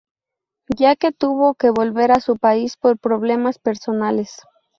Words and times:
Ya 0.75 0.95
que 0.95 1.11
tuvo 1.11 1.53
que 1.53 1.69
volver 1.69 2.11
a 2.11 2.19
su 2.21 2.35
país 2.39 2.75
por 2.75 2.97
problemas 2.97 3.59
personales. 3.59 4.41